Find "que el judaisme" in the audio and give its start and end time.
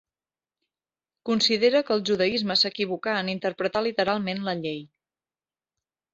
1.89-2.57